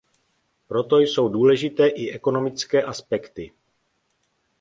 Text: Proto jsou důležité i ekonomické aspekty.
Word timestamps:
Proto 0.67 0.99
jsou 0.99 1.29
důležité 1.29 1.87
i 1.87 2.11
ekonomické 2.11 2.83
aspekty. 2.83 3.51